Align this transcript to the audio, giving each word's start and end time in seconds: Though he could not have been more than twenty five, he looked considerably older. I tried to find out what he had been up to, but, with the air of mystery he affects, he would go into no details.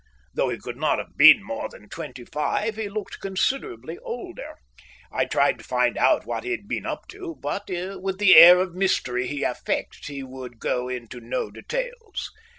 Though 0.33 0.49
he 0.49 0.57
could 0.57 0.77
not 0.77 0.97
have 0.97 1.15
been 1.15 1.43
more 1.43 1.69
than 1.69 1.87
twenty 1.87 2.25
five, 2.25 2.75
he 2.75 2.89
looked 2.89 3.19
considerably 3.19 3.99
older. 3.99 4.55
I 5.11 5.25
tried 5.25 5.59
to 5.59 5.63
find 5.63 5.95
out 5.95 6.25
what 6.25 6.43
he 6.43 6.49
had 6.49 6.67
been 6.67 6.87
up 6.87 7.07
to, 7.09 7.35
but, 7.39 7.65
with 7.69 8.17
the 8.17 8.33
air 8.35 8.57
of 8.57 8.73
mystery 8.73 9.27
he 9.27 9.43
affects, 9.43 10.07
he 10.07 10.23
would 10.23 10.57
go 10.57 10.89
into 10.89 11.19
no 11.19 11.51
details. 11.51 12.31